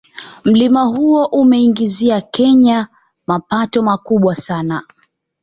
[0.43, 2.87] Mlima huo umeiingizia kenya
[3.27, 4.83] mapato makubwa sana